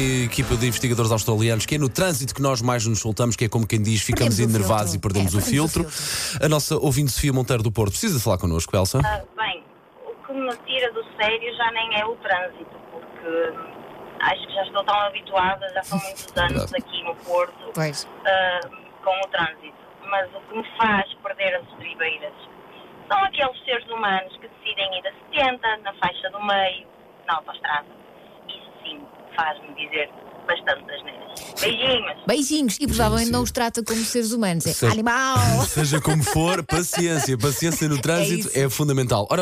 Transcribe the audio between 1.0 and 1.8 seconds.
australianos que é